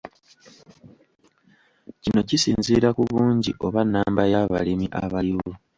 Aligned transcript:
Kino 2.01 2.21
kisinziira 2.29 2.89
ku 2.97 3.01
bungi 3.09 3.51
oba 3.65 3.81
nnamba 3.85 4.23
y’abalimi 4.31 4.87
abaliwo. 5.03 5.51